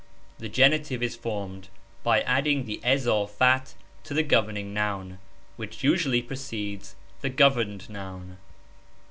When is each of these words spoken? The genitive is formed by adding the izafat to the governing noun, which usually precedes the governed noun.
The 0.39 0.49
genitive 0.49 1.03
is 1.03 1.15
formed 1.15 1.67
by 2.01 2.21
adding 2.21 2.65
the 2.65 2.81
izafat 2.83 3.75
to 4.03 4.15
the 4.15 4.23
governing 4.23 4.73
noun, 4.73 5.19
which 5.57 5.83
usually 5.83 6.23
precedes 6.23 6.95
the 7.21 7.29
governed 7.29 7.87
noun. 7.87 8.39